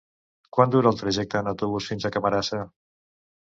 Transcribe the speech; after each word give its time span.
Quant 0.57 0.71
dura 0.75 0.93
el 0.93 0.97
trajecte 1.03 1.39
en 1.43 1.51
autobús 1.53 1.93
fins 1.93 2.07
a 2.07 2.15
Camarasa? 2.19 2.67